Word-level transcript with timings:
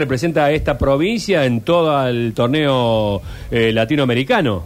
representa 0.00 0.44
a 0.44 0.52
esta 0.52 0.78
provincia 0.78 1.44
en 1.44 1.60
todo 1.60 2.06
el 2.06 2.32
torneo 2.32 3.20
eh, 3.50 3.72
latinoamericano. 3.72 4.62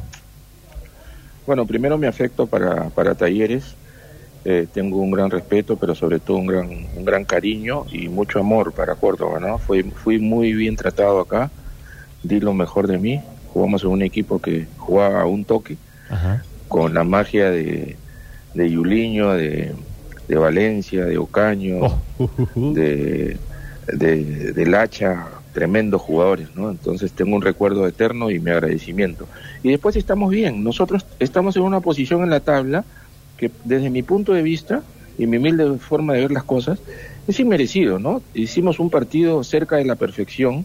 Bueno, 1.47 1.65
primero 1.65 1.97
mi 1.97 2.07
afecto 2.07 2.47
para, 2.47 2.91
para 2.91 3.15
Talleres. 3.15 3.75
Eh, 4.45 4.67
tengo 4.71 4.99
un 4.99 5.11
gran 5.11 5.31
respeto, 5.31 5.77
pero 5.77 5.95
sobre 5.95 6.19
todo 6.21 6.37
un 6.37 6.47
gran, 6.47 6.69
un 6.69 7.05
gran 7.07 7.25
cariño 7.25 7.87
y 7.91 8.11
mucho 8.11 8.41
amor 8.41 8.75
para 8.75 8.95
Córdoba, 8.95 9.41
¿no? 9.41 9.57
Fui, 9.57 9.83
fui 9.85 10.19
muy 10.19 10.53
bien 10.53 10.77
tratado 10.77 11.21
acá, 11.21 11.51
di 12.23 12.39
lo 12.39 12.53
mejor 12.53 12.87
de 12.87 12.99
mí. 12.99 13.19
Jugamos 13.55 13.85
en 13.85 13.89
un 13.89 14.03
equipo 14.03 14.39
que 14.39 14.67
jugaba 14.77 15.23
a 15.23 15.25
un 15.25 15.47
toque, 15.47 15.79
con 16.69 16.93
la 16.93 17.05
magia 17.05 17.51
de, 17.51 17.97
de 18.53 18.71
Yuliño, 18.71 19.33
de, 19.33 19.73
de 20.29 20.37
Valencia, 20.37 21.07
de 21.07 21.17
Ocaño, 21.17 21.79
Oh, 21.81 22.01
uh, 22.19 22.25
uh, 22.37 22.49
uh. 22.55 22.75
de, 22.75 23.39
de, 23.87 24.53
del 24.53 24.75
hacha, 24.75 25.29
tremendos 25.53 26.01
jugadores, 26.01 26.49
¿no? 26.55 26.71
Entonces 26.71 27.13
tengo 27.13 27.37
un 27.37 27.43
recuerdo 27.43 27.87
eterno 27.87 28.31
y 28.31 28.39
mi 28.39 28.51
agradecimiento. 28.51 29.27
Y 29.63 29.71
después 29.71 29.97
estamos 29.97 30.31
bien, 30.31 30.65
nosotros 30.65 31.05
estamos 31.19 31.57
en 31.57 31.63
una 31.63 31.81
posición 31.81 32.23
en 32.23 32.31
la 32.31 32.41
tabla 32.41 32.85
que 33.37 33.51
desde 33.65 33.91
mi 33.91 34.03
punto 34.03 34.33
de 34.33 34.43
vista 34.43 34.83
y 35.19 35.27
mi 35.27 35.37
humilde 35.37 35.79
forma 35.79 36.15
de 36.15 36.21
ver 36.21 36.31
las 36.33 36.45
cosas, 36.45 36.79
es 37.29 37.39
inmerecido, 37.39 37.99
¿no? 37.99 38.23
Hicimos 38.35 38.79
un 38.79 38.91
partido 38.91 39.45
cerca 39.45 39.77
de 39.77 39.85
la 39.85 39.97
perfección, 39.97 40.65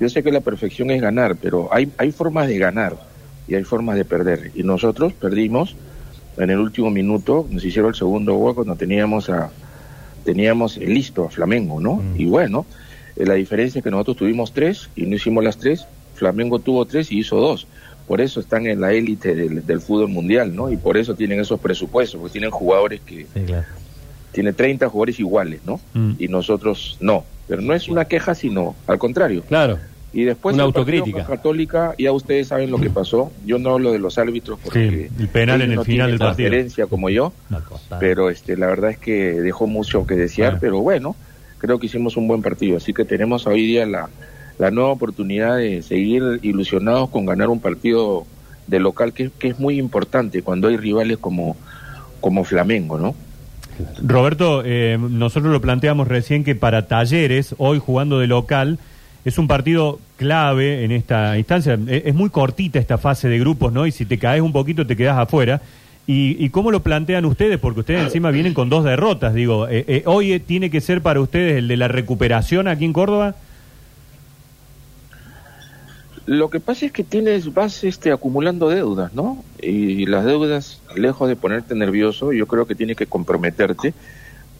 yo 0.00 0.08
sé 0.08 0.22
que 0.22 0.32
la 0.32 0.40
perfección 0.40 0.90
es 0.90 1.00
ganar, 1.00 1.36
pero 1.36 1.68
hay, 1.72 1.92
hay 1.98 2.10
formas 2.10 2.48
de 2.48 2.58
ganar 2.58 2.96
y 3.46 3.54
hay 3.54 3.64
formas 3.64 3.96
de 3.96 4.04
perder. 4.04 4.50
Y 4.54 4.62
nosotros 4.62 5.12
perdimos 5.12 5.76
en 6.36 6.50
el 6.50 6.58
último 6.58 6.90
minuto, 6.90 7.46
nos 7.50 7.64
hicieron 7.64 7.90
el 7.90 7.94
segundo 7.94 8.34
gol 8.34 8.54
cuando 8.54 8.74
teníamos 8.74 9.30
a 9.30 9.50
teníamos 10.24 10.76
listo 10.78 11.24
a 11.24 11.30
Flamengo, 11.30 11.80
¿no? 11.80 12.02
Y 12.16 12.24
bueno, 12.24 12.66
eh, 13.16 13.26
la 13.26 13.34
diferencia 13.34 13.78
es 13.78 13.84
que 13.84 13.90
nosotros 13.90 14.16
tuvimos 14.16 14.52
tres 14.52 14.90
y 14.96 15.06
no 15.06 15.16
hicimos 15.16 15.44
las 15.44 15.58
tres, 15.58 15.86
Flamengo 16.14 16.58
tuvo 16.58 16.84
tres 16.84 17.12
y 17.12 17.18
hizo 17.18 17.36
dos. 17.36 17.66
Por 18.06 18.20
eso 18.20 18.40
están 18.40 18.66
en 18.66 18.80
la 18.80 18.92
élite 18.92 19.34
del, 19.34 19.64
del 19.64 19.80
fútbol 19.80 20.08
mundial, 20.08 20.54
¿no? 20.54 20.70
Y 20.70 20.76
por 20.76 20.96
eso 20.96 21.14
tienen 21.14 21.40
esos 21.40 21.60
presupuestos, 21.60 22.20
porque 22.20 22.32
tienen 22.32 22.50
jugadores 22.50 23.00
que... 23.00 23.26
Sí, 23.32 23.40
claro. 23.46 23.66
Tiene 24.32 24.52
30 24.52 24.88
jugadores 24.88 25.20
iguales, 25.20 25.60
¿no? 25.64 25.80
Mm. 25.94 26.14
Y 26.18 26.26
nosotros 26.26 26.96
no. 27.00 27.24
Pero 27.46 27.62
no 27.62 27.72
es 27.72 27.88
una 27.88 28.06
queja, 28.06 28.34
sino 28.34 28.74
al 28.88 28.98
contrario. 28.98 29.44
Claro. 29.46 29.78
Y 30.14 30.22
después 30.24 30.54
Una 30.54 30.62
autocrítica. 30.62 31.26
Católica, 31.26 31.94
ya 31.98 32.12
ustedes 32.12 32.46
saben 32.48 32.70
lo 32.70 32.78
que 32.78 32.88
pasó. 32.88 33.32
Yo 33.44 33.58
no 33.58 33.70
hablo 33.72 33.90
de 33.92 33.98
los 33.98 34.16
árbitros 34.16 34.60
porque 34.62 35.08
Sí, 35.10 35.22
el 35.22 35.28
penal 35.28 35.60
en 35.60 35.70
el 35.70 35.76
no 35.76 35.84
final 35.84 36.10
del 36.10 36.18
partido. 36.20 36.88
como 36.88 37.10
yo, 37.10 37.32
pero 37.98 38.30
este 38.30 38.56
la 38.56 38.68
verdad 38.68 38.90
es 38.92 38.98
que 38.98 39.40
dejó 39.40 39.66
mucho 39.66 40.06
que 40.06 40.14
desear, 40.14 40.50
Claro. 40.52 40.60
pero 40.60 40.78
bueno, 40.80 41.16
creo 41.58 41.80
que 41.80 41.86
hicimos 41.86 42.16
un 42.16 42.28
buen 42.28 42.42
partido, 42.42 42.76
así 42.76 42.92
que 42.94 43.04
tenemos 43.04 43.46
hoy 43.48 43.66
día 43.66 43.86
la, 43.86 44.08
la 44.58 44.70
nueva 44.70 44.90
oportunidad 44.90 45.56
de 45.56 45.82
seguir 45.82 46.22
ilusionados 46.42 47.10
con 47.10 47.26
ganar 47.26 47.48
un 47.48 47.58
partido 47.60 48.24
de 48.68 48.78
local 48.78 49.12
que, 49.12 49.30
que 49.36 49.48
es 49.48 49.58
muy 49.58 49.78
importante 49.78 50.42
cuando 50.42 50.68
hay 50.68 50.76
rivales 50.76 51.18
como 51.18 51.56
como 52.20 52.44
Flamengo, 52.44 52.98
¿no? 52.98 53.14
Roberto, 54.02 54.62
eh, 54.64 54.96
nosotros 54.98 55.52
lo 55.52 55.60
planteamos 55.60 56.06
recién 56.08 56.44
que 56.44 56.54
para 56.54 56.86
Talleres, 56.86 57.54
hoy 57.58 57.80
jugando 57.80 58.20
de 58.20 58.26
local, 58.28 58.78
es 59.24 59.38
un 59.38 59.48
partido 59.48 59.98
clave 60.16 60.84
en 60.84 60.92
esta 60.92 61.38
instancia. 61.38 61.78
E- 61.88 62.02
Es, 62.06 62.14
muy 62.14 62.30
cortita 62.30 62.78
esta 62.78 62.98
fase 62.98 63.28
de 63.28 63.38
grupos, 63.38 63.72
¿no? 63.72 63.86
Y 63.86 63.92
si 63.92 64.04
te 64.04 64.18
caes 64.18 64.42
un 64.42 64.52
poquito 64.52 64.86
te 64.86 64.96
quedas 64.96 65.18
afuera. 65.18 65.62
¿Y, 66.06 66.36
y 66.44 66.50
cómo 66.50 66.70
lo 66.70 66.82
plantean 66.82 67.24
ustedes? 67.24 67.58
Porque 67.58 67.80
ustedes 67.80 68.02
encima 68.02 68.30
vienen 68.30 68.52
con 68.52 68.68
dos 68.68 68.84
derrotas. 68.84 69.32
Digo, 69.32 69.68
eh, 69.68 69.86
eh, 69.88 70.02
hoy 70.04 70.32
eh, 70.32 70.40
tiene 70.40 70.68
que 70.68 70.82
ser 70.82 71.00
para 71.00 71.20
ustedes 71.20 71.56
el 71.56 71.68
de 71.68 71.78
la 71.78 71.88
recuperación 71.88 72.68
aquí 72.68 72.84
en 72.84 72.92
Córdoba. 72.92 73.34
Lo 76.26 76.50
que 76.50 76.60
pasa 76.60 76.84
es 76.84 76.92
que 76.92 77.04
tienes, 77.04 77.52
vas 77.54 77.84
este, 77.84 78.12
acumulando 78.12 78.68
deudas, 78.68 79.14
¿no? 79.14 79.42
Y 79.62 80.04
las 80.04 80.26
deudas, 80.26 80.82
lejos 80.94 81.28
de 81.28 81.36
ponerte 81.36 81.74
nervioso, 81.74 82.32
yo 82.34 82.46
creo 82.46 82.66
que 82.66 82.74
tienes 82.74 82.96
que 82.96 83.06
comprometerte. 83.06 83.94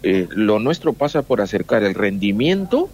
Lo 0.03 0.59
nuestro 0.59 0.93
pasa 0.93 1.23
por 1.23 1.41
acercar 1.41 1.83
el 1.83 1.95
rendimiento 1.95 2.91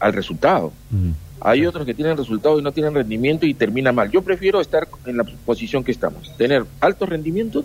al 0.00 0.12
resultado. 0.12 0.72
Mm. 0.90 1.10
Hay 1.40 1.66
otros 1.66 1.86
que 1.86 1.94
tienen 1.94 2.16
resultado 2.16 2.58
y 2.58 2.62
no 2.62 2.72
tienen 2.72 2.94
rendimiento 2.94 3.46
y 3.46 3.54
termina 3.54 3.92
mal. 3.92 4.10
Yo 4.10 4.22
prefiero 4.22 4.60
estar 4.60 4.88
en 5.06 5.16
la 5.16 5.24
posición 5.46 5.84
que 5.84 5.92
estamos, 5.92 6.36
tener 6.36 6.64
altos 6.80 7.08
rendimientos 7.08 7.64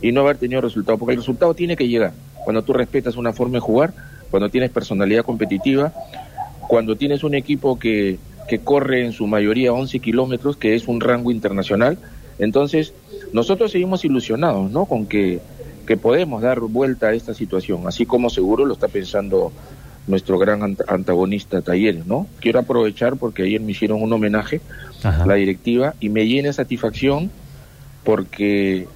y 0.00 0.12
no 0.12 0.22
haber 0.22 0.38
tenido 0.38 0.60
resultado, 0.62 0.96
porque 0.96 1.12
el 1.12 1.18
resultado 1.18 1.52
tiene 1.54 1.76
que 1.76 1.86
llegar. 1.86 2.12
Cuando 2.44 2.62
tú 2.62 2.72
respetas 2.72 3.16
una 3.16 3.32
forma 3.32 3.54
de 3.54 3.60
jugar, 3.60 3.92
cuando 4.30 4.48
tienes 4.48 4.70
personalidad 4.70 5.24
competitiva, 5.24 5.92
cuando 6.66 6.96
tienes 6.96 7.22
un 7.22 7.34
equipo 7.34 7.78
que, 7.78 8.18
que 8.48 8.60
corre 8.60 9.04
en 9.04 9.12
su 9.12 9.26
mayoría 9.26 9.72
11 9.72 9.98
kilómetros, 9.98 10.56
que 10.56 10.74
es 10.74 10.88
un 10.88 11.00
rango 11.00 11.30
internacional, 11.30 11.98
entonces 12.38 12.94
nosotros 13.32 13.72
seguimos 13.72 14.04
ilusionados, 14.04 14.70
¿no? 14.70 14.86
Con 14.86 15.06
que, 15.06 15.40
que 15.86 15.96
podemos 15.98 16.40
dar 16.40 16.60
vuelta 16.60 17.08
a 17.08 17.12
esta 17.12 17.34
situación, 17.34 17.86
así 17.86 18.06
como 18.06 18.30
seguro 18.30 18.64
lo 18.64 18.72
está 18.72 18.88
pensando 18.88 19.52
nuestro 20.06 20.38
gran 20.38 20.60
ant- 20.60 20.84
antagonista 20.88 21.60
Talleres, 21.62 22.06
¿no? 22.06 22.26
Quiero 22.40 22.58
aprovechar 22.58 23.16
porque 23.16 23.42
ayer 23.44 23.60
me 23.60 23.72
hicieron 23.72 24.02
un 24.02 24.12
homenaje, 24.12 24.60
Ajá. 25.02 25.26
la 25.26 25.34
directiva, 25.34 25.94
y 26.00 26.08
me 26.08 26.26
llena 26.26 26.48
de 26.48 26.52
satisfacción 26.54 27.30
porque 28.04 28.86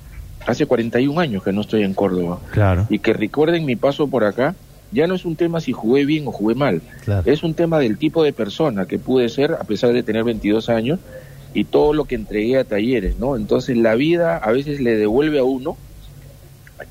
hace 0.47 0.67
41 0.67 1.19
años 1.21 1.43
que 1.43 1.53
no 1.53 1.61
estoy 1.61 1.83
en 1.83 1.95
Córdoba 1.95 2.39
Claro. 2.53 2.87
y 2.91 2.99
que 2.99 3.13
recuerden 3.13 3.65
mi 3.65 3.77
paso 3.77 4.09
por 4.09 4.25
acá, 4.25 4.55
ya 4.93 5.07
no 5.07 5.15
es 5.15 5.25
un 5.25 5.37
tema 5.37 5.61
si 5.61 5.73
jugué 5.73 6.05
bien 6.05 6.27
o 6.27 6.33
jugué 6.33 6.55
mal, 6.55 6.83
Claro. 7.05 7.23
es 7.31 7.43
un 7.43 7.55
tema 7.55 7.79
del 7.79 7.99
tipo 7.99 8.23
de 8.23 8.33
persona 8.33 8.87
que 8.87 8.99
pude 8.99 9.29
ser 9.29 9.53
a 9.53 9.65
pesar 9.65 9.93
de 9.93 10.03
tener 10.03 10.25
22 10.25 10.69
años 10.69 10.99
y 11.53 11.65
todo 11.65 11.93
lo 11.93 12.05
que 12.05 12.15
entregué 12.15 12.59
a 12.59 12.65
talleres, 12.65 13.19
¿no? 13.19 13.37
Entonces 13.37 13.77
la 13.77 13.95
vida 13.95 14.37
a 14.39 14.51
veces 14.53 14.81
le 14.81 14.97
devuelve 14.97 15.39
a 15.39 15.45
uno, 15.45 15.77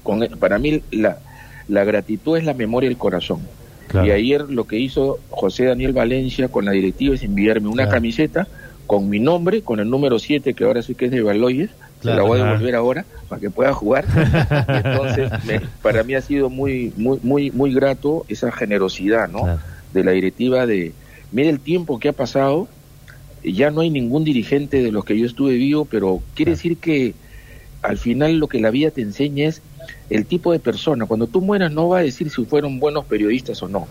con, 0.04 0.22
para 0.40 0.58
mí 0.60 0.82
la, 0.92 1.18
la 1.68 1.84
gratitud 1.84 2.38
es 2.38 2.44
la 2.46 2.54
memoria 2.54 2.90
del 2.90 2.98
corazón. 2.98 3.42
Claro. 3.88 4.08
Y 4.08 4.12
ayer 4.12 4.42
lo 4.50 4.66
que 4.66 4.78
hizo 4.80 5.20
José 5.30 5.66
Daniel 5.66 5.94
Valencia 5.94 6.48
con 6.48 6.66
la 6.66 6.72
directiva 6.72 7.16
es 7.16 7.24
enviarme 7.24 7.68
una 7.68 7.84
Claro. 7.84 7.92
camiseta 7.92 8.48
con 8.88 9.10
mi 9.10 9.20
nombre, 9.20 9.62
con 9.62 9.80
el 9.80 9.90
número 9.90 10.20
7, 10.20 10.54
que 10.54 10.64
ahora 10.64 10.82
sí 10.82 10.96
que 10.96 11.06
es 11.06 11.12
de 11.12 11.22
Baloyes, 11.22 11.70
se 12.02 12.08
la 12.08 12.14
Claro. 12.16 12.28
voy 12.28 12.40
a 12.42 12.46
devolver 12.46 12.76
ahora 12.76 13.06
para 13.30 13.40
que 13.40 13.50
pueda 13.50 13.74
jugar. 13.74 14.06
Y 14.68 14.88
entonces, 14.88 15.32
me- 15.46 15.62
para 15.82 16.04
mí 16.04 16.16
ha 16.16 16.22
sido 16.22 16.50
muy, 16.50 16.92
muy, 16.98 17.20
muy, 17.24 17.52
muy 17.52 17.74
grato 17.74 18.26
esa 18.28 18.52
generosidad, 18.52 19.30
¿no? 19.30 19.42
Claro. 19.44 19.60
De 19.94 20.04
la 20.04 20.12
directiva 20.12 20.66
de, 20.66 20.92
mire 21.32 21.50
el 21.50 21.60
tiempo 21.60 22.00
que 22.00 22.10
ha 22.10 22.14
pasado, 22.14 22.68
y 23.44 23.54
ya 23.54 23.72
no 23.72 23.82
hay 23.82 23.90
ningún 23.90 24.24
dirigente 24.24 24.82
de 24.82 24.92
los 24.92 25.06
que 25.06 25.18
yo 25.18 25.26
estuve 25.26 25.54
vivo, 25.56 25.86
pero 25.86 26.22
quiere 26.34 26.52
decir 26.52 26.78
que 26.78 27.14
al 27.82 27.98
final 27.98 28.38
lo 28.38 28.48
que 28.48 28.60
la 28.62 28.70
vida 28.72 28.90
te 28.92 29.02
enseña 29.02 29.48
es 29.48 29.62
el 30.10 30.26
tipo 30.26 30.52
de 30.52 30.60
persona. 30.60 31.06
Cuando 31.06 31.28
tú 31.28 31.42
mueras 31.42 31.72
no 31.72 31.90
va 31.90 32.00
a 32.00 32.04
decir 32.04 32.30
si 32.30 32.46
fueron 32.46 32.80
buenos 32.80 33.06
periodistas 33.06 33.62
o 33.64 33.68
no, 33.68 33.88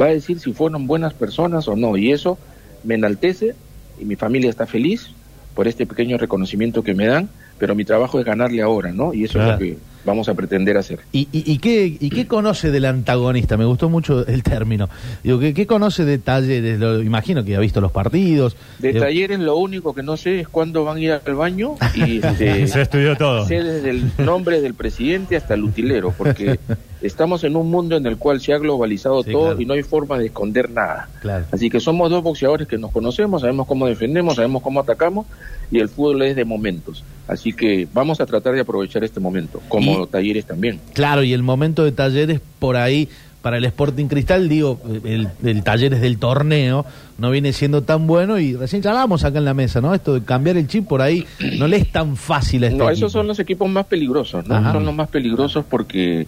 va 0.00 0.06
a 0.06 0.10
decir 0.10 0.40
si 0.40 0.52
fueron 0.52 0.86
buenas 0.86 1.14
personas 1.14 1.68
o 1.68 1.76
no, 1.76 1.96
y 1.96 2.12
eso 2.12 2.38
me 2.82 2.94
enaltece 2.94 3.54
y 3.98 4.04
mi 4.04 4.16
familia 4.16 4.50
está 4.50 4.66
feliz 4.66 5.10
por 5.54 5.66
este 5.68 5.86
pequeño 5.86 6.18
reconocimiento 6.18 6.82
que 6.82 6.94
me 6.94 7.06
dan, 7.06 7.30
pero 7.58 7.74
mi 7.74 7.84
trabajo 7.84 8.18
es 8.18 8.26
ganarle 8.26 8.62
ahora, 8.62 8.92
¿no? 8.92 9.14
Y 9.14 9.24
eso 9.24 9.34
Claro. 9.34 9.54
es 9.54 9.60
lo 9.60 9.64
que 9.66 9.78
vamos 10.06 10.28
a 10.30 10.34
pretender 10.34 10.78
hacer. 10.78 11.00
¿Y, 11.12 11.28
y, 11.32 11.52
y 11.52 11.58
qué, 11.58 11.84
¿Y 12.00 12.08
qué 12.10 12.26
conoce 12.26 12.70
del 12.70 12.86
antagonista? 12.86 13.56
Me 13.56 13.64
gustó 13.66 13.90
mucho 13.90 14.26
el 14.26 14.42
término. 14.42 14.88
Digo, 15.22 15.38
¿qué, 15.38 15.52
qué 15.52 15.66
conoce 15.66 16.04
de 16.06 16.18
talleres? 16.18 16.78
Lo, 16.78 17.02
imagino 17.02 17.44
que 17.44 17.56
ha 17.56 17.60
visto 17.60 17.80
los 17.80 17.92
partidos. 17.92 18.56
De 18.78 18.94
talleres 18.94 19.40
lo 19.40 19.56
único 19.56 19.94
que 19.94 20.02
no 20.02 20.16
sé 20.16 20.40
es 20.40 20.48
cuándo 20.48 20.84
van 20.84 20.96
a 20.96 21.00
ir 21.00 21.12
al 21.12 21.34
baño 21.34 21.74
y 21.94 22.18
este, 22.24 22.66
Se 22.68 22.82
estudió 22.82 23.16
todo. 23.16 23.44
sé 23.46 23.62
desde 23.62 23.90
el 23.90 24.10
nombre 24.18 24.60
del 24.60 24.74
presidente 24.74 25.36
hasta 25.36 25.54
el 25.54 25.64
utilero, 25.64 26.14
porque 26.16 26.58
estamos 27.02 27.42
en 27.44 27.56
un 27.56 27.68
mundo 27.70 27.96
en 27.96 28.06
el 28.06 28.16
cual 28.16 28.40
se 28.40 28.52
ha 28.52 28.58
globalizado 28.58 29.22
Sí, 29.24 29.32
todo 29.32 29.46
claro. 29.46 29.60
y 29.60 29.66
no 29.66 29.74
hay 29.74 29.82
forma 29.82 30.18
de 30.18 30.26
esconder 30.26 30.70
nada. 30.70 31.08
Claro. 31.20 31.44
Así 31.50 31.68
que 31.68 31.80
somos 31.80 32.10
dos 32.10 32.22
boxeadores 32.22 32.68
que 32.68 32.78
nos 32.78 32.92
conocemos, 32.92 33.40
sabemos 33.40 33.66
cómo 33.66 33.86
defendemos, 33.86 34.36
sabemos 34.36 34.62
cómo 34.62 34.80
atacamos 34.80 35.26
y 35.70 35.80
el 35.80 35.88
fútbol 35.88 36.22
es 36.22 36.36
de 36.36 36.44
momentos. 36.44 37.02
Así 37.28 37.52
que 37.52 37.88
vamos 37.92 38.20
a 38.20 38.26
tratar 38.26 38.54
de 38.54 38.60
aprovechar 38.60 39.02
este 39.04 39.18
momento, 39.20 39.60
como 39.68 40.04
Y- 40.04 40.06
talleres 40.06 40.44
también. 40.46 40.80
Claro, 40.94 41.22
y 41.22 41.32
el 41.32 41.42
momento 41.42 41.84
de 41.84 41.92
talleres 41.92 42.40
por 42.58 42.76
ahí, 42.76 43.08
para 43.42 43.58
el 43.58 43.64
Sporting 43.64 44.06
Cristal, 44.06 44.48
digo, 44.48 44.80
el, 45.04 45.28
el 45.44 45.62
talleres 45.62 46.00
del 46.00 46.18
torneo 46.18 46.84
no 47.18 47.30
viene 47.30 47.52
siendo 47.52 47.82
tan 47.82 48.06
bueno 48.08 48.38
y 48.40 48.54
recién 48.56 48.82
charlábamos 48.82 49.24
acá 49.24 49.38
en 49.38 49.44
la 49.44 49.54
mesa, 49.54 49.80
¿no? 49.80 49.94
Esto 49.94 50.14
de 50.14 50.24
cambiar 50.24 50.56
el 50.56 50.66
chip 50.66 50.86
por 50.88 51.00
ahí 51.00 51.24
no 51.58 51.68
le 51.68 51.76
es 51.76 51.92
tan 51.92 52.16
fácil 52.16 52.64
a 52.64 52.66
este 52.66 52.78
No, 52.78 52.84
equipo. 52.90 53.06
esos 53.06 53.12
son 53.12 53.26
los 53.28 53.38
equipos 53.38 53.68
más 53.70 53.86
peligrosos, 53.86 54.46
¿no? 54.48 54.56
Ajá. 54.56 54.72
Son 54.72 54.84
los 54.84 54.94
más 54.94 55.08
peligrosos 55.08 55.64
porque 55.68 56.26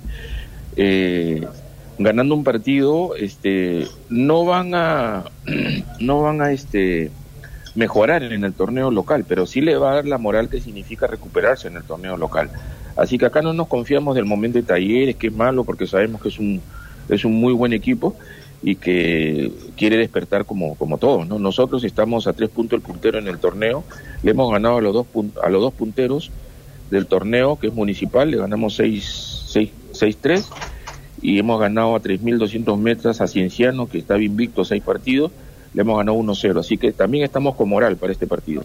eh, 0.76 1.44
ganando 1.98 2.34
un 2.36 2.44
partido, 2.44 3.16
este, 3.16 3.86
no 4.08 4.44
van 4.44 4.74
a, 4.74 5.24
no 6.00 6.22
van 6.22 6.40
a, 6.40 6.52
este, 6.52 7.10
mejorar 7.78 8.24
en 8.24 8.42
el 8.44 8.52
torneo 8.52 8.90
local, 8.90 9.24
pero 9.26 9.46
sí 9.46 9.60
le 9.60 9.76
va 9.76 9.92
a 9.92 9.94
dar 9.96 10.06
la 10.06 10.18
moral 10.18 10.48
que 10.48 10.60
significa 10.60 11.06
recuperarse 11.06 11.68
en 11.68 11.76
el 11.76 11.84
torneo 11.84 12.16
local. 12.16 12.50
Así 12.96 13.16
que 13.18 13.26
acá 13.26 13.40
no 13.40 13.52
nos 13.52 13.68
confiamos 13.68 14.16
del 14.16 14.24
momento 14.24 14.58
de 14.58 14.64
Talleres, 14.64 15.14
que 15.14 15.28
es 15.28 15.32
malo 15.32 15.62
porque 15.62 15.86
sabemos 15.86 16.20
que 16.20 16.28
es 16.28 16.38
un, 16.40 16.60
es 17.08 17.24
un 17.24 17.34
muy 17.40 17.52
buen 17.52 17.72
equipo 17.72 18.16
y 18.64 18.74
que 18.74 19.52
quiere 19.76 19.96
despertar 19.96 20.44
como, 20.44 20.74
como 20.74 20.98
todos. 20.98 21.28
¿no? 21.28 21.38
Nosotros 21.38 21.84
estamos 21.84 22.26
a 22.26 22.32
tres 22.32 22.48
puntos 22.50 22.76
el 22.78 22.82
puntero 22.82 23.16
en 23.20 23.28
el 23.28 23.38
torneo, 23.38 23.84
le 24.24 24.32
hemos 24.32 24.50
ganado 24.50 24.78
a 24.78 24.80
los 24.80 24.92
dos, 24.92 25.06
pun- 25.14 25.32
a 25.40 25.48
los 25.48 25.62
dos 25.62 25.72
punteros 25.72 26.32
del 26.90 27.06
torneo, 27.06 27.56
que 27.60 27.68
es 27.68 27.72
municipal, 27.74 28.28
le 28.28 28.38
ganamos 28.38 28.80
6-3 28.80 30.44
y 31.22 31.38
hemos 31.38 31.60
ganado 31.60 31.94
a 31.94 32.00
3.200 32.00 32.76
metros 32.78 33.20
a 33.20 33.28
Cienciano, 33.28 33.88
que 33.88 33.98
estaba 33.98 34.20
invicto 34.20 34.64
seis 34.64 34.82
partidos, 34.82 35.30
le 35.74 35.82
hemos 35.82 35.98
ganado 35.98 36.18
1-0. 36.18 36.60
Así 36.60 36.76
que 36.76 36.92
también 36.92 37.24
estamos 37.24 37.54
con 37.54 37.68
moral 37.68 37.96
para 37.96 38.12
este 38.12 38.26
partido. 38.26 38.64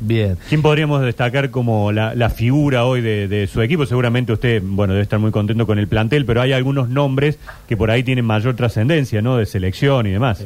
Bien. 0.00 0.36
¿Quién 0.48 0.60
podríamos 0.60 1.02
destacar 1.02 1.50
como 1.50 1.92
la, 1.92 2.14
la 2.14 2.28
figura 2.28 2.84
hoy 2.84 3.00
de, 3.00 3.28
de 3.28 3.46
su 3.46 3.62
equipo? 3.62 3.86
Seguramente 3.86 4.32
usted, 4.32 4.62
bueno, 4.62 4.92
debe 4.92 5.02
estar 5.02 5.18
muy 5.18 5.30
contento 5.30 5.66
con 5.66 5.78
el 5.78 5.88
plantel, 5.88 6.26
pero 6.26 6.42
hay 6.42 6.52
algunos 6.52 6.88
nombres 6.88 7.38
que 7.68 7.76
por 7.76 7.90
ahí 7.90 8.02
tienen 8.02 8.24
mayor 8.24 8.54
trascendencia, 8.56 9.22
¿no? 9.22 9.36
De 9.36 9.46
selección 9.46 10.06
y 10.06 10.10
demás. 10.10 10.44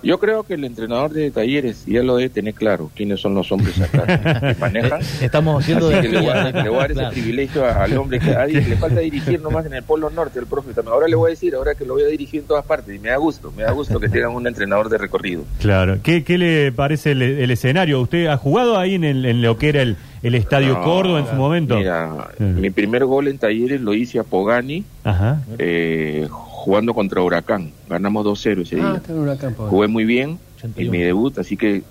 Yo 0.00 0.18
creo 0.20 0.44
que 0.44 0.54
el 0.54 0.64
entrenador 0.64 1.10
de 1.12 1.30
talleres 1.32 1.84
ya 1.86 2.02
lo 2.04 2.16
debe 2.16 2.28
tener 2.30 2.54
claro 2.54 2.88
quiénes 2.94 3.20
son 3.20 3.34
los 3.34 3.50
hombres 3.50 3.80
acá 3.80 4.06
que 4.06 4.54
manejan. 4.60 5.00
Eh, 5.02 5.04
Estamos 5.22 5.62
haciendo 5.62 5.88
Así 5.88 5.96
de 5.96 6.02
que 6.02 6.08
le 6.08 6.18
voy 6.20 6.28
a 6.28 6.34
dar, 6.34 6.54
le 6.54 6.68
voy 6.68 6.78
a 6.78 6.80
dar 6.82 6.92
Claro. 6.92 7.08
ese 7.10 7.20
privilegio 7.20 7.64
al 7.66 7.96
hombre 7.98 8.20
que 8.20 8.30
a- 8.30 8.46
le 8.46 8.76
falta 8.76 9.00
dirigir 9.00 9.40
nomás 9.40 9.66
en 9.66 9.74
el 9.74 9.82
Polo 9.82 10.08
Norte, 10.10 10.38
el 10.38 10.46
profe. 10.46 10.72
también. 10.72 10.92
Ahora 10.94 11.08
le 11.08 11.16
voy 11.16 11.28
a 11.28 11.30
decir, 11.30 11.54
ahora 11.56 11.74
que 11.74 11.84
lo 11.84 11.94
voy 11.94 12.04
a 12.04 12.06
dirigir 12.06 12.40
en 12.42 12.46
todas 12.46 12.64
partes, 12.64 12.94
y 12.94 12.98
me 13.00 13.08
da 13.08 13.16
gusto, 13.16 13.52
me 13.56 13.64
da 13.64 13.72
gusto 13.72 13.98
que 13.98 14.08
tengan 14.08 14.30
un 14.32 14.46
entrenador 14.46 14.88
de 14.88 14.98
recorrido. 14.98 15.42
Claro. 15.60 15.98
¿Qué, 16.02 16.22
qué 16.22 16.38
le 16.38 16.70
parece 16.70 17.10
el, 17.12 17.22
el 17.22 17.50
escenario? 17.50 18.00
¿Usted 18.00 18.26
ha 18.26 18.36
jugado 18.36 18.78
ahí 18.78 18.94
en, 18.94 19.02
el- 19.04 19.24
en 19.26 19.42
lo 19.42 19.58
que 19.58 19.68
era 19.70 19.82
el, 19.82 19.96
el 20.22 20.34
Estadio 20.36 20.74
No, 20.74 20.82
Córdoba 20.84 21.18
en 21.20 21.26
su 21.26 21.34
momento? 21.34 21.76
Mira, 21.76 22.28
mi 22.38 22.70
primer 22.70 23.04
gol 23.04 23.26
en 23.26 23.38
talleres 23.38 23.80
lo 23.80 23.94
hice 23.94 24.20
a 24.20 24.22
Pogani, 24.22 24.84
Ajá. 25.02 25.40
eh, 25.58 26.28
jugando 26.68 26.92
contra 26.92 27.22
Huracán. 27.22 27.72
Ganamos 27.88 28.26
2-0 28.26 28.60
ese 28.60 28.78
Ah, 28.78 29.00
día. 29.08 29.14
Huracán, 29.16 29.54
pobre. 29.54 29.70
Jugué 29.70 29.88
muy 29.88 30.04
bien 30.04 30.38
81. 30.58 30.84
en 30.84 30.90
mi 30.90 30.98
debut, 31.02 31.38
así 31.38 31.56
que 31.56 31.82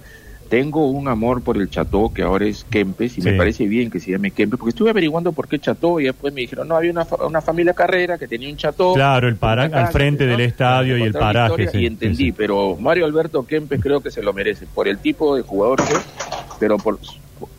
tengo 0.49 0.87
un 0.91 1.07
amor 1.07 1.41
por 1.41 1.57
el 1.57 1.67
Chateau, 1.67 2.13
que 2.13 2.21
ahora 2.21 2.45
es 2.45 2.63
Kempes, 2.63 3.17
y 3.17 3.21
Sí. 3.21 3.27
me 3.27 3.35
parece 3.35 3.65
bien 3.65 3.89
que 3.89 3.99
se 3.99 4.11
llame 4.11 4.29
Kempes, 4.29 4.59
porque 4.59 4.69
estuve 4.69 4.91
averiguando 4.91 5.31
por 5.31 5.47
qué 5.47 5.57
Chateau, 5.57 5.99
y 5.99 6.03
después 6.03 6.31
me 6.31 6.41
dijeron, 6.41 6.67
no, 6.67 6.75
había 6.75 6.91
una, 6.91 7.05
fa- 7.05 7.25
una 7.25 7.41
familia 7.41 7.73
carrera 7.73 8.19
que 8.19 8.27
tenía 8.27 8.49
un 8.51 8.55
Chateau. 8.55 8.93
Claro, 8.93 9.27
el 9.27 9.35
para- 9.35 9.63
al 9.63 9.87
frente 9.91 10.25
¿no? 10.25 10.31
del 10.33 10.41
estadio 10.41 10.95
y 10.95 11.01
el 11.01 11.11
paraje, 11.13 11.63
historia, 11.63 11.71
sí, 11.71 11.77
y 11.79 11.85
entendí, 11.87 12.15
sí, 12.25 12.31
pero 12.31 12.77
Mario 12.79 13.05
Alberto 13.05 13.43
Kempes 13.47 13.81
creo 13.81 13.99
que 14.01 14.11
se 14.11 14.21
lo 14.21 14.31
merece, 14.31 14.67
por 14.67 14.87
el 14.87 14.99
tipo 14.99 15.35
de 15.35 15.41
jugador 15.41 15.83
que 15.83 15.93
es, 15.93 16.05
pero 16.59 16.77
por, 16.77 16.99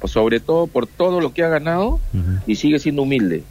sobre 0.05 0.39
todo 0.39 0.69
por 0.69 0.87
todo 0.87 1.21
lo 1.21 1.33
que 1.35 1.43
ha 1.43 1.49
ganado, 1.49 1.99
y 2.47 2.55
sigue 2.55 2.79
siendo 2.79 3.03
humilde. 3.03 3.43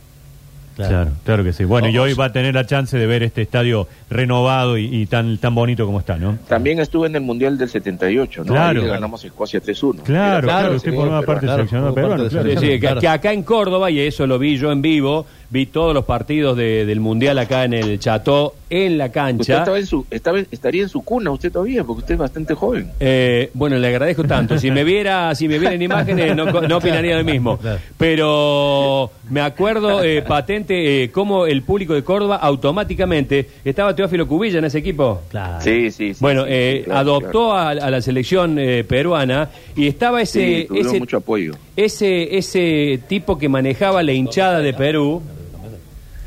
Claro. 0.77 1.12
claro, 1.25 1.44
que 1.44 1.53
sí. 1.53 1.63
Bueno, 1.63 1.89
y 1.89 1.97
hoy 1.97 2.13
va 2.13 2.25
a 2.25 2.31
tener 2.31 2.53
la 2.56 2.65
chance 2.65 2.97
de 2.97 3.07
ver 3.07 3.24
este 3.24 3.41
estadio 3.41 3.88
renovado 4.09 4.77
y, 4.77 4.85
y 4.85 5.06
tan 5.07 5.38
tan 5.39 5.53
bonito 5.56 5.85
como 5.85 6.00
está, 6.00 6.18
¿no? 6.18 6.38
También 6.47 6.79
estuve 6.79 7.07
en 7.07 7.15
el 7.15 7.21
Mundial 7.21 7.57
del 7.57 7.68
78, 7.69 8.44
¿no? 8.44 8.53
Claro. 8.53 8.79
Ahí 8.81 8.85
le 8.85 8.91
ganamos 8.91 9.24
Escocia 9.25 9.62
3-1. 9.62 10.03
Claro, 10.03 10.47
claro, 10.47 10.75
usted 10.75 10.94
formaba 10.94 11.21
parte 11.24 11.45
del 11.45 11.56
claro, 11.56 11.57
seleccionado 11.57 11.94
peruano, 11.95 12.29
claro. 12.29 12.50
Sí, 12.50 12.56
sí, 12.57 12.68
que, 12.68 12.79
Claro. 12.79 13.01
que 13.01 13.07
acá 13.07 13.33
en 13.33 13.44
Córdoba, 13.44 13.89
y 13.91 14.00
eso 14.00 14.27
lo 14.27 14.38
vi 14.39 14.57
yo 14.57 14.71
en 14.71 14.81
vivo, 14.81 15.25
vi 15.50 15.66
todos 15.66 15.94
los 15.94 16.06
partidos 16.06 16.58
de- 16.58 16.86
del 16.86 17.00
Mundial 17.00 17.38
acá 17.40 17.64
en 17.64 17.74
el 17.74 18.00
Chateau, 18.00 18.54
en 18.70 18.98
la 18.98 19.06
Usted 19.06 19.14
cancha. 19.14 19.58
estaba 19.60 19.80
en 19.80 19.86
su, 19.86 20.06
estaba, 20.12 20.40
estaría 20.52 20.84
en 20.84 20.90
su 20.90 21.02
cuna 21.04 21.32
usted 21.32 21.52
todavía, 21.52 21.84
porque 21.86 22.00
usted 22.02 22.14
es 22.16 22.20
bastante 22.20 22.54
joven. 22.54 22.92
Eh, 23.00 23.50
bueno, 23.54 23.78
le 23.78 23.88
agradezco 23.88 24.24
tanto. 24.26 24.58
Si 24.58 24.70
me 24.72 24.84
viera, 24.84 25.34
si 25.36 25.48
me 25.48 25.58
viera 25.58 25.74
en 25.74 25.82
imágenes, 25.82 26.36
no, 26.36 26.52
co- 26.52 26.62
no 26.62 26.78
opinaría 26.78 27.18
lo 27.18 27.24
mismo. 27.24 27.58
Pero 27.98 29.12
me 29.30 29.42
acuerdo 29.42 30.04
eh, 30.04 30.22
patente 30.22 31.04
eh, 31.04 31.12
cómo 31.12 31.46
el 31.46 31.62
público 31.62 31.94
de 31.94 32.04
Córdoba 32.04 32.38
automáticamente 32.38 33.48
estaba 33.64 33.96
Teófilo 33.96 34.28
Cubilla 34.28 34.60
en 34.60 34.66
ese 34.66 34.80
equipo. 34.80 35.22
Claro. 35.30 35.62
Sí, 35.62 35.92
sí, 35.92 36.14
sí. 36.14 36.20
Bueno, 36.20 36.44
sí, 36.44 36.50
eh, 36.52 36.82
claro, 36.86 37.00
adoptó 37.00 37.54
a, 37.54 37.70
a 37.70 37.90
la 37.92 38.02
selección 38.02 38.58
eh, 38.60 38.84
peruana 38.84 39.50
y 39.76 39.88
estaba 39.88 40.22
ese 40.22 40.68
Sí, 40.70 40.78
ese, 40.80 41.00
mucho 41.00 41.18
apoyo. 41.18 41.54
ese 41.76 42.38
ese 42.38 43.00
tipo 43.08 43.38
que 43.38 43.50
manejaba 43.50 44.04
la 44.04 44.12
hinchada 44.14 44.60
de 44.60 44.74
Perú 44.74 45.22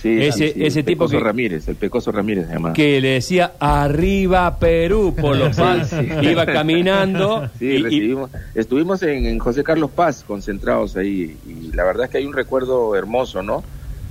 Sí, 0.00 0.17
ese- 0.20 0.52
sí, 0.55 0.64
ese 0.64 0.79
el 0.81 0.85
tipo 0.87 1.05
Pecoso 1.05 1.19
que- 1.19 1.25
Ramírez, 1.25 1.69
el 1.69 1.76
Pecoso 1.76 2.11
Ramírez 2.12 2.47
se 2.49 2.73
que 2.73 3.00
le 3.00 3.08
decía 3.11 3.52
arriba 3.61 4.58
Perú 4.58 5.14
por 5.20 5.37
los 5.37 5.55
cual 5.56 5.87
iba 6.23 6.47
caminando 6.47 7.49
Sí, 7.58 7.67
y- 7.91 8.17
estuvimos 8.55 9.02
en, 9.02 9.26
en 9.26 9.38
José 9.38 9.62
Carlos 9.62 9.91
Paz 9.91 10.25
concentrados 10.26 10.97
ahí 10.97 11.37
y 11.47 11.75
la 11.76 11.85
verdad 11.85 12.05
es 12.06 12.11
que 12.11 12.19
hay 12.19 12.26
un 12.26 12.32
recuerdo 12.32 12.97
hermoso, 12.97 13.43
¿no? 13.43 13.62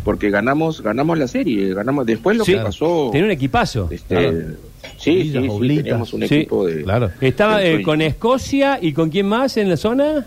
Porque 0.03 0.30
ganamos 0.30 0.81
ganamos 0.81 1.18
la 1.18 1.27
serie, 1.27 1.74
ganamos 1.74 2.06
después 2.06 2.38
lo 2.38 2.45
Sí, 2.45 2.53
que 2.53 2.59
pasó. 2.59 3.09
tenía 3.12 3.25
un 3.25 3.31
equipazo. 3.31 3.89
este, 3.91 4.15
Claro. 4.15 4.38
Sí, 4.97 5.24
sí, 5.24 5.31
sí, 5.33 5.75
teníamos 5.75 6.13
un 6.13 6.25
Sí, 6.27 6.36
equipo 6.36 6.65
de... 6.65 6.83
Claro. 6.83 7.09
Estaba 7.19 7.63
eh, 7.63 7.81
con 7.81 8.01
Escocia 8.01 8.80
y 8.81 8.94
con 8.94 9.09
quién 9.09 9.25
más 9.27 9.57
en 9.57 9.69
la 9.69 9.75
zona? 9.77 10.25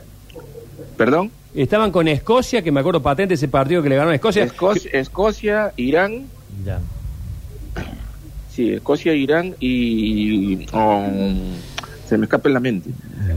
¿Perdón? 1.04 1.32
Estaban 1.52 1.90
con 1.90 2.06
Escocia, 2.06 2.62
que 2.62 2.70
me 2.70 2.78
acuerdo 2.78 3.02
patente 3.02 3.34
ese 3.34 3.48
partido 3.48 3.82
que 3.82 3.88
le 3.88 3.96
ganó 3.96 4.10
a 4.10 4.14
Escocia. 4.14 4.44
Escocia, 4.44 4.88
Escocia, 4.92 5.72
Irán, 5.76 6.26
Ya. 6.64 6.78
sí, 8.48 8.70
Escocia, 8.72 9.12
Irán 9.12 9.56
y... 9.58 10.64
um, 10.72 11.36
se 12.06 12.18
me 12.18 12.26
escapa 12.26 12.48
en 12.48 12.54
la 12.54 12.60
mente. 12.60 12.90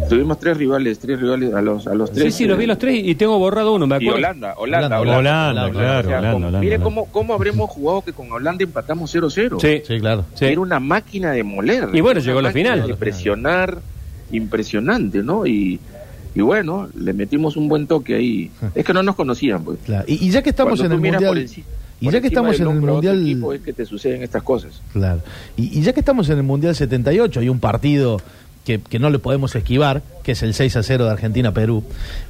Tuvimos 0.09 0.37
tres 0.39 0.57
rivales, 0.57 0.99
tres 0.99 1.19
rivales 1.19 1.53
a 1.55 1.61
los, 1.63 1.87
a 1.87 1.95
los 1.95 2.09
Sí, 2.09 2.15
tres. 2.15 2.35
sí, 2.35 2.45
los 2.45 2.55
vi 2.57 2.67
los 2.67 2.77
tres 2.77 2.99
y 3.03 3.15
tengo 3.15 3.39
borrado 3.39 3.73
uno, 3.73 3.87
me 3.87 3.95
Y 3.95 3.97
acuerdo. 3.97 4.15
Holanda, 4.17 4.53
Holanda, 4.57 4.99
Holanda, 4.99 4.99
Holanda. 4.99 5.17
Holanda, 5.17 5.49
Holanda, 5.63 5.71
claro, 5.79 5.99
O 5.99 6.03
sea, 6.03 6.17
Holanda, 6.19 6.33
como- 6.33 6.47
Holanda, 6.47 6.59
mire 6.59 6.79
cómo, 6.79 7.05
cómo 7.05 7.33
habremos 7.33 7.69
jugado 7.71 8.01
que 8.03 8.13
con 8.13 8.31
Holanda 8.31 8.63
empatamos 8.63 9.09
0-0. 9.15 9.59
Sí, 9.59 9.81
Sí, 9.87 9.99
claro. 9.99 10.25
sí. 10.35 10.45
Era 10.45 10.59
una 10.59 10.79
máquina 10.79 11.31
de 11.31 11.43
moler. 11.43 11.89
Y 11.93 12.01
bueno, 12.01 12.19
llegó 12.19 12.41
la 12.41 12.51
final. 12.51 12.85
De 12.85 12.93
presionar, 12.95 13.79
impresionante, 14.31 15.23
¿no? 15.23 15.47
Y, 15.47 15.79
y 16.35 16.41
bueno, 16.41 16.89
le 16.95 17.13
metimos 17.13 17.55
un 17.55 17.69
buen 17.69 17.87
toque 17.87 18.15
ahí. 18.15 18.51
Es 18.75 18.85
que 18.85 18.93
no 18.93 19.01
nos 19.01 19.15
conocían, 19.15 19.63
pues. 19.63 19.79
Claro. 19.85 20.03
Y, 20.07 20.25
y 20.25 20.29
ya 20.29 20.41
que 20.41 20.49
estamos 20.49 20.79
Cuando 20.79 20.95
en 20.95 21.03
el 21.03 21.11
mundial. 21.11 21.49
Y 22.01 22.11
ya 22.11 22.19
que 22.19 22.27
estamos 22.27 22.59
en 22.59 22.67
el 22.67 22.75
mundial. 22.75 23.21
equipo 23.21 23.53
es 23.53 23.61
que 23.61 23.71
te 23.71 23.85
suceden 23.85 24.21
estas 24.21 24.43
cosas. 24.43 24.81
Claro. 24.91 25.21
Y, 25.55 25.79
y 25.79 25.81
ya 25.81 25.93
que 25.93 26.01
estamos 26.01 26.29
en 26.29 26.37
el 26.37 26.43
Mundial 26.43 26.75
78, 26.75 27.39
hay 27.39 27.47
un 27.49 27.59
partido 27.59 28.19
que, 28.65 28.79
que 28.81 28.99
no 28.99 29.09
le 29.09 29.19
podemos 29.19 29.55
esquivar, 29.55 30.01
que 30.23 30.31
es 30.33 30.41
el 30.43 30.53
6 30.55 30.75
a 30.77 30.83
0 30.83 31.05
de 31.05 31.11
Argentina-Perú. 31.11 31.83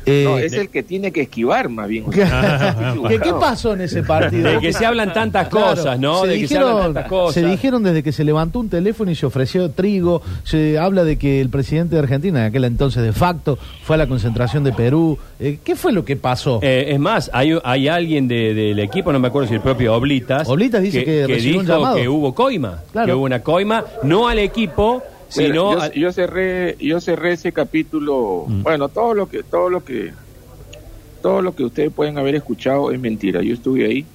Eh, 0.05 0.25
no, 0.27 0.37
es 0.37 0.51
el 0.53 0.69
que 0.69 0.83
tiene 0.83 1.11
que 1.11 1.21
esquivar 1.21 1.69
más 1.69 1.87
bien. 1.87 2.05
¿Qué, 2.11 3.19
qué 3.23 3.33
pasó 3.39 3.73
en 3.73 3.81
ese 3.81 4.03
partido? 4.03 4.49
De 4.51 4.59
que 4.59 4.73
se 4.73 4.85
hablan 4.85 5.13
tantas 5.13 5.47
Claro, 5.47 5.75
cosas, 5.75 5.99
¿no? 5.99 6.21
Se 6.21 6.27
de 6.27 6.33
que 6.33 6.47
se 6.47 6.53
dijeron, 6.55 6.69
hablan 6.71 6.93
tantas 6.93 7.09
cosas. 7.09 7.33
se 7.35 7.45
dijeron 7.47 7.83
desde 7.83 8.03
que 8.03 8.11
se 8.11 8.23
levantó 8.23 8.59
un 8.59 8.69
teléfono 8.69 9.11
y 9.11 9.15
se 9.15 9.25
ofreció 9.25 9.69
trigo. 9.71 10.21
Se 10.43 10.77
habla 10.77 11.03
de 11.03 11.17
que 11.17 11.39
el 11.41 11.49
presidente 11.49 11.95
de 11.95 12.01
Argentina, 12.01 12.41
en 12.41 12.45
aquel 12.47 12.65
entonces 12.65 13.01
de 13.01 13.13
facto, 13.13 13.57
fue 13.83 13.95
a 13.95 13.97
la 13.99 14.07
concentración 14.07 14.63
de 14.63 14.73
Perú. 14.73 15.17
Eh, 15.39 15.59
¿Qué 15.63 15.75
fue 15.75 15.91
lo 15.93 16.03
que 16.03 16.15
pasó? 16.17 16.59
Eh, 16.61 16.87
es 16.89 16.99
más, 16.99 17.29
hay, 17.33 17.57
hay 17.63 17.87
alguien 17.87 18.27
de- 18.27 18.53
del 18.53 18.79
equipo, 18.79 19.11
no 19.13 19.19
me 19.19 19.29
acuerdo 19.29 19.47
si 19.47 19.55
el 19.55 19.61
propio 19.61 19.95
Oblitas. 19.95 20.47
Oblitas 20.49 20.81
dice 20.81 21.03
que 21.05 21.25
recibió 21.27 21.59
un 21.61 21.65
dijo 21.65 21.77
llamado. 21.77 21.95
que 21.95 22.09
hubo 22.09 22.35
coima. 22.35 22.81
Claro. 22.91 23.07
Que 23.07 23.13
hubo 23.13 23.23
una 23.23 23.39
coima, 23.41 23.85
no 24.03 24.27
al 24.27 24.39
equipo, 24.39 25.01
Mira, 25.37 25.49
sino. 25.49 25.91
yo, 25.93 26.11
cerré 26.11 26.75
yo 26.79 26.99
cerré 27.01 27.33
ese 27.33 27.51
capítulo 27.51 28.45
Mm. 28.47 28.61
bueno 28.63 28.89
todo 28.89 29.13
lo 29.13 29.27
que 29.27 29.43
todo 29.43 29.69
lo 29.69 29.83
que 29.83 30.11
todo 31.21 31.41
lo 31.41 31.55
que 31.55 31.63
ustedes 31.63 31.91
pueden 31.91 32.17
haber 32.17 32.35
escuchado 32.35 32.91
es 32.91 32.99
mentira 32.99 33.41
yo 33.41 33.53
estuve 33.53 33.85
ahí 33.85 34.05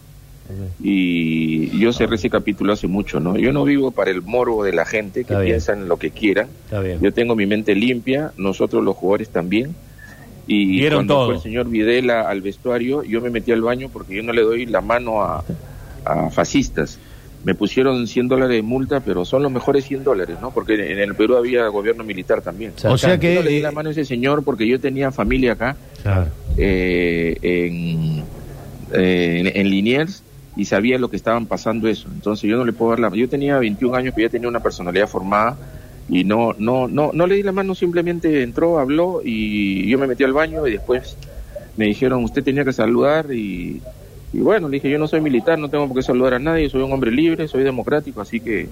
y 0.82 1.78
yo 1.78 1.92
cerré 1.92 2.16
ese 2.16 2.30
capítulo 2.30 2.72
hace 2.72 2.86
mucho 2.86 3.20
no 3.20 3.36
yo 3.36 3.52
no 3.52 3.64
vivo 3.64 3.90
para 3.90 4.10
el 4.10 4.22
morbo 4.22 4.64
de 4.64 4.72
la 4.72 4.84
gente 4.84 5.24
que 5.24 5.34
piensan 5.36 5.88
lo 5.88 5.96
que 5.98 6.10
quieran 6.10 6.48
Está 6.64 6.80
bien. 6.80 7.00
yo 7.00 7.12
tengo 7.12 7.34
mi 7.36 7.46
mente 7.46 7.74
limpia 7.74 8.32
nosotros 8.36 8.82
los 8.84 8.96
jugadores 8.96 9.28
también 9.30 9.74
y 10.46 10.66
Vieron 10.80 10.98
cuando 11.06 11.14
todo. 11.14 11.26
fue 11.26 11.34
el 11.36 11.40
señor 11.42 11.68
Videla 11.68 12.22
al 12.22 12.40
vestuario 12.40 13.02
yo 13.04 13.20
me 13.20 13.30
metí 13.30 13.52
al 13.52 13.62
baño 13.62 13.88
porque 13.92 14.14
yo 14.16 14.22
no 14.22 14.32
le 14.32 14.42
doy 14.42 14.66
la 14.66 14.80
mano 14.80 15.22
a, 15.22 15.44
a 16.04 16.30
fascistas 16.30 16.98
me 17.44 17.54
pusieron 17.54 18.06
100 18.06 18.28
dólares 18.28 18.56
de 18.56 18.62
multa, 18.62 19.00
pero 19.00 19.24
son 19.24 19.42
los 19.42 19.50
mejores 19.50 19.84
100 19.86 20.04
dólares, 20.04 20.36
¿no? 20.42 20.50
Porque 20.50 20.74
en 20.74 20.98
el 20.98 21.14
Perú 21.14 21.36
había 21.36 21.66
gobierno 21.68 22.04
militar 22.04 22.42
también. 22.42 22.72
o 22.84 22.98
sea 22.98 23.18
que 23.18 23.34
Yo 23.34 23.40
no 23.40 23.44
le 23.44 23.50
di 23.50 23.56
eh, 23.58 23.62
la 23.62 23.70
mano 23.72 23.88
a 23.88 23.92
ese 23.92 24.04
señor 24.04 24.44
porque 24.44 24.66
yo 24.66 24.78
tenía 24.78 25.10
familia 25.10 25.52
acá 25.52 25.76
Claro. 26.02 26.26
eh, 26.58 27.36
en, 27.40 28.18
eh, 28.92 29.40
en, 29.40 29.46
en 29.56 29.70
Liniers 29.70 30.22
y 30.56 30.66
sabía 30.66 30.98
lo 30.98 31.08
que 31.08 31.16
estaban 31.16 31.46
pasando 31.46 31.88
eso. 31.88 32.08
Entonces 32.12 32.48
yo 32.50 32.56
no 32.58 32.64
le 32.64 32.72
puedo 32.72 32.90
dar 32.90 33.00
la 33.00 33.10
Yo 33.16 33.28
tenía 33.28 33.58
21 33.58 33.96
años, 33.96 34.12
pero 34.14 34.26
ya 34.28 34.32
tenía 34.32 34.48
una 34.48 34.60
personalidad 34.60 35.08
formada 35.08 35.56
y 36.10 36.24
no, 36.24 36.54
no, 36.58 36.88
no, 36.88 37.10
no 37.14 37.26
le 37.26 37.36
di 37.36 37.42
la 37.42 37.52
mano, 37.52 37.74
simplemente 37.74 38.42
entró, 38.42 38.78
habló 38.80 39.22
y 39.24 39.88
yo 39.88 39.96
me 39.98 40.06
metí 40.08 40.24
al 40.24 40.32
baño 40.32 40.66
y 40.66 40.72
después 40.72 41.16
me 41.76 41.86
dijeron, 41.86 42.24
usted 42.24 42.42
tenía 42.42 42.64
que 42.64 42.72
saludar 42.72 43.32
y, 43.32 43.80
y 44.32 44.38
bueno, 44.40 44.68
le 44.68 44.74
dije, 44.76 44.90
yo 44.90 44.98
no 44.98 45.08
soy 45.08 45.20
militar, 45.20 45.58
no 45.58 45.68
tengo 45.68 45.86
por 45.88 45.96
qué 45.96 46.02
saludar 46.02 46.34
a 46.34 46.38
nadie, 46.38 46.68
soy 46.70 46.82
un 46.82 46.92
hombre 46.92 47.10
libre, 47.10 47.48
soy 47.48 47.62
democrático, 47.64 48.20
así 48.20 48.40
que, 48.40 48.68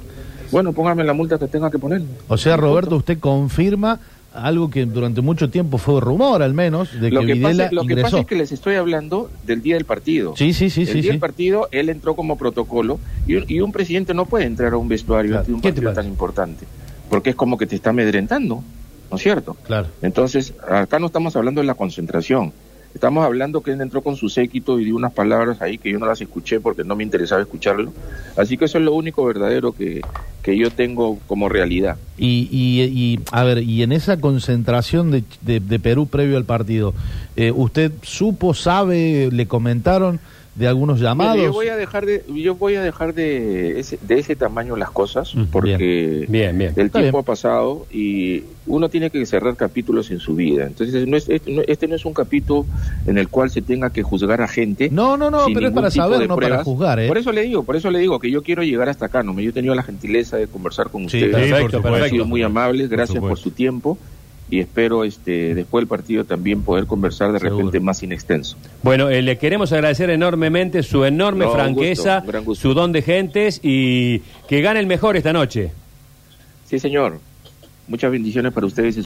bueno, 0.52 0.72
póngame 0.72 1.04
la 1.04 1.12
multa 1.12 1.38
que 1.38 1.46
tenga 1.48 1.70
que 1.70 1.78
poner. 1.78 2.02
o 2.28 2.36
sea, 2.36 2.56
Roberto, 2.56 2.96
usted 2.96 3.18
confirma 3.18 3.98
algo 4.32 4.70
que 4.70 4.84
durante 4.84 5.20
mucho 5.20 5.50
tiempo 5.50 5.78
fue 5.78 6.00
rumor, 6.00 6.42
al 6.42 6.54
menos, 6.54 6.92
de 7.00 7.10
Lo 7.10 7.22
que, 7.22 7.26
que, 7.28 7.32
Videla 7.34 7.64
pasa, 7.64 7.74
lo 7.74 7.84
que 7.86 7.96
pasa 7.96 8.20
es 8.20 8.26
que 8.26 8.36
les 8.36 8.52
estoy 8.52 8.76
hablando 8.76 9.30
del 9.44 9.62
día 9.62 9.74
del 9.74 9.84
partido. 9.84 10.34
Sí, 10.36 10.52
sí, 10.52 10.70
sí, 10.70 10.82
el 10.82 10.86
sí, 10.86 10.92
día 10.94 11.02
sí. 11.02 11.08
del 11.08 11.18
partido, 11.18 11.68
él 11.72 11.88
entró 11.88 12.14
como 12.14 12.36
protocolo 12.36 13.00
y, 13.26 13.36
un- 13.36 13.44
y 13.48 13.60
un 13.60 13.72
presidente 13.72 14.14
no 14.14 14.26
puede 14.26 14.44
entrar 14.44 14.74
a 14.74 14.76
un 14.76 14.86
vestuario 14.86 15.30
Claro. 15.30 15.40
ante 15.40 15.52
un 15.54 15.60
¿Qué 15.60 15.72
te 15.72 15.76
partido 15.82 15.92
tan 15.94 16.06
importante, 16.06 16.66
porque 17.10 17.30
es 17.30 17.36
como 17.36 17.56
que 17.58 17.66
te 17.66 17.74
está 17.74 17.90
amedrentando, 17.90 18.62
¿no 19.10 19.16
es 19.16 19.22
cierto? 19.22 19.56
Claro. 19.64 19.88
Entonces, 20.02 20.52
acá 20.70 20.98
no 21.00 21.06
estamos 21.06 21.34
hablando 21.34 21.60
de 21.62 21.66
la 21.66 21.74
concentración, 21.74 22.52
estamos 22.94 23.24
hablando 23.24 23.62
que 23.62 23.72
él 23.72 23.80
entró 23.80 24.02
con 24.02 24.16
su 24.16 24.28
séquito 24.28 24.78
y 24.80 24.84
dio 24.86 24.96
unas 24.96 25.12
palabras 25.12 25.60
ahí 25.62 25.78
que 25.78 25.90
yo 25.92 25.98
no 25.98 26.06
las 26.06 26.20
escuché 26.20 26.60
porque 26.60 26.84
no 26.84 26.96
me 26.96 27.04
interesaba 27.04 27.40
escucharlo, 27.42 27.92
así 28.36 28.56
que 28.56 28.64
eso 28.64 28.78
es 28.78 28.84
lo 28.84 28.94
único 28.94 29.24
verdadero 29.24 29.72
que, 29.72 30.00
que 30.42 30.56
yo 30.56 30.70
tengo 30.70 31.18
como 31.26 31.48
realidad. 31.48 31.96
Y, 32.16 32.48
y, 32.50 32.82
y, 32.82 33.20
a 33.30 33.44
ver, 33.44 33.62
y 33.62 33.82
en 33.82 33.92
esa 33.92 34.20
concentración 34.20 35.10
de, 35.10 35.22
de- 35.42 35.78
Perú 35.78 36.06
previo 36.06 36.36
al 36.36 36.44
partido, 36.44 36.94
eh, 37.36 37.52
¿usted 37.54 37.92
supo, 38.02 38.54
sabe, 38.54 39.28
le 39.30 39.46
comentaron 39.46 40.18
de 40.58 40.66
algunos 40.66 40.98
llamados? 40.98 41.36
Mire, 41.36 41.46
yo 41.46 41.52
voy 41.52 41.68
a 41.68 41.76
dejar 41.76 42.04
de, 42.04 42.24
yo 42.34 42.56
voy 42.56 42.74
a 42.74 42.82
dejar 42.82 43.14
de 43.14 43.78
ese, 43.78 43.98
de 44.02 44.18
ese 44.18 44.34
tamaño 44.34 44.76
las 44.76 44.90
cosas 44.90 45.32
porque 45.52 46.26
Bien, 46.28 46.58
bien. 46.58 46.72
el 46.76 46.86
Está 46.86 46.98
tiempo 47.00 47.18
bien. 47.18 47.22
ha 47.22 47.22
pasado 47.22 47.86
y 47.92 48.42
uno 48.66 48.88
tiene 48.88 49.10
que 49.10 49.24
cerrar 49.24 49.54
capítulos 49.56 50.10
en 50.10 50.18
su 50.18 50.34
vida. 50.34 50.66
Entonces 50.66 51.06
no 51.06 51.16
es, 51.16 51.28
este, 51.28 51.52
no, 51.52 51.62
este 51.66 51.86
no 51.86 51.94
es 51.94 52.04
un 52.04 52.12
capítulo 52.12 52.66
en 53.06 53.18
el 53.18 53.28
cual 53.28 53.50
se 53.50 53.62
tenga 53.62 53.90
que 53.90 54.02
juzgar 54.02 54.42
a 54.42 54.48
gente. 54.48 54.90
No, 54.90 55.16
no, 55.16 55.30
no, 55.30 55.46
pero 55.54 55.68
es 55.68 55.72
para 55.72 55.90
saber, 55.90 56.26
no 56.28 56.36
para 56.36 56.64
juzgar, 56.64 56.98
¿eh? 56.98 57.08
Por 57.08 57.18
eso 57.18 57.30
le 57.32 57.42
digo, 57.42 57.62
por 57.62 57.76
eso 57.76 57.90
le 57.90 58.00
digo 58.00 58.18
que 58.18 58.30
yo 58.30 58.42
quiero 58.42 58.62
llegar 58.64 58.88
hasta 58.88 59.06
acá. 59.06 59.22
No, 59.22 59.38
yo 59.38 59.50
he 59.50 59.52
tenido 59.52 59.74
la 59.76 59.82
gentileza 59.84 60.36
de 60.36 60.48
conversar 60.48 60.90
con 60.90 61.08
Sí, 61.08 61.18
ustedes. 61.18 61.32
Perfecto, 61.34 61.58
supuesto. 61.58 61.78
Han 61.88 61.94
perfecto. 61.94 62.14
sido 62.14 62.26
muy 62.26 62.42
amables, 62.42 62.88
gracias 62.88 63.20
por, 63.20 63.38
su 63.38 63.52
tiempo 63.52 63.96
y 64.50 64.60
espero 64.60 65.04
este 65.04 65.54
después 65.54 65.82
del 65.82 65.88
partido 65.88 66.24
también 66.24 66.62
poder 66.62 66.86
conversar 66.86 67.32
de 67.32 67.38
Seguro. 67.38 67.56
repente 67.66 67.80
más 67.80 68.02
in 68.02 68.12
extenso. 68.12 68.56
Bueno, 68.82 69.10
eh, 69.10 69.20
le 69.22 69.36
queremos 69.38 69.72
agradecer 69.72 70.08
enormemente 70.10 70.82
su 70.82 71.04
enorme 71.04 71.44
No, 71.44 71.52
franqueza, 71.52 72.20
gusto, 72.20 72.42
gusto. 72.44 72.62
su 72.68 72.74
don 72.74 72.92
de 72.92 73.02
gentes 73.02 73.60
y 73.62 74.20
que 74.48 74.60
gane 74.62 74.80
el 74.80 74.86
mejor 74.86 75.16
esta 75.16 75.32
noche. 75.32 75.70
Sí, 76.66 76.78
señor. 76.78 77.18
Muchas 77.88 78.10
bendiciones 78.10 78.52
para 78.52 78.66
ustedes. 78.66 78.96